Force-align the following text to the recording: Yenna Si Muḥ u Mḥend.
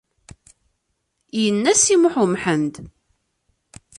Yenna 1.41 1.73
Si 1.81 1.95
Muḥ 2.01 2.15
u 2.23 2.25
Mḥend. 2.33 2.73